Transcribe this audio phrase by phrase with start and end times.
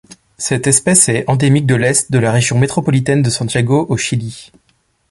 [0.39, 4.49] Cette espèce est endémique de l'Est de la région métropolitaine de Santiago au Chili.